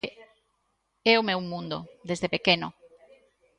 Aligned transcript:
É 1.11 1.15
o 1.21 1.27
meu 1.29 1.39
mundo, 1.51 1.77
desde 2.09 2.27
pequeno. 2.35 2.67